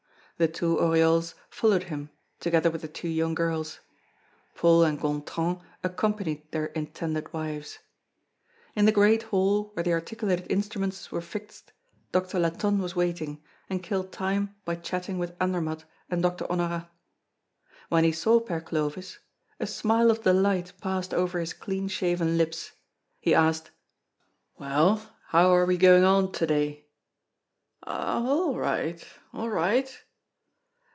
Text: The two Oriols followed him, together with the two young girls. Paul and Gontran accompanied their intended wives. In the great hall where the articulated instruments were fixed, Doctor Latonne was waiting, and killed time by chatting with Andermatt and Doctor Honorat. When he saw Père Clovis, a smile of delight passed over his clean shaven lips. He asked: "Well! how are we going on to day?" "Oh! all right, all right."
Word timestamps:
The 0.37 0.47
two 0.47 0.77
Oriols 0.79 1.35
followed 1.51 1.83
him, 1.83 2.09
together 2.39 2.71
with 2.71 2.81
the 2.81 2.87
two 2.87 3.07
young 3.07 3.35
girls. 3.35 3.77
Paul 4.55 4.83
and 4.83 4.99
Gontran 4.99 5.61
accompanied 5.83 6.51
their 6.51 6.65
intended 6.65 7.31
wives. 7.31 7.77
In 8.75 8.85
the 8.85 8.91
great 8.91 9.21
hall 9.21 9.65
where 9.75 9.83
the 9.83 9.93
articulated 9.93 10.51
instruments 10.51 11.11
were 11.11 11.21
fixed, 11.21 11.73
Doctor 12.11 12.39
Latonne 12.39 12.81
was 12.81 12.95
waiting, 12.95 13.43
and 13.69 13.83
killed 13.83 14.11
time 14.11 14.55
by 14.65 14.73
chatting 14.77 15.19
with 15.19 15.35
Andermatt 15.39 15.85
and 16.09 16.23
Doctor 16.23 16.45
Honorat. 16.51 16.89
When 17.89 18.03
he 18.03 18.11
saw 18.11 18.39
Père 18.43 18.65
Clovis, 18.65 19.19
a 19.59 19.67
smile 19.67 20.09
of 20.09 20.23
delight 20.23 20.73
passed 20.81 21.13
over 21.13 21.39
his 21.39 21.53
clean 21.53 21.87
shaven 21.87 22.35
lips. 22.39 22.71
He 23.19 23.35
asked: 23.35 23.69
"Well! 24.57 25.07
how 25.27 25.53
are 25.53 25.67
we 25.67 25.77
going 25.77 26.03
on 26.03 26.31
to 26.31 26.47
day?" 26.47 26.87
"Oh! 27.85 28.25
all 28.53 28.57
right, 28.57 29.05
all 29.33 29.47
right." 29.51 29.99